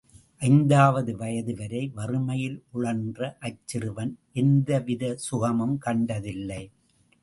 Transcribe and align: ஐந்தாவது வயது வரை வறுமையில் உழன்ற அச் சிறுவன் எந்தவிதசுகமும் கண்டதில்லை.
ஐந்தாவது 0.41 1.11
வயது 1.17 1.53
வரை 1.55 1.91
வறுமையில் 1.93 2.57
உழன்ற 2.73 3.21
அச் 3.39 3.63
சிறுவன் 3.65 4.13
எந்தவிதசுகமும் 4.35 5.77
கண்டதில்லை. 5.77 6.63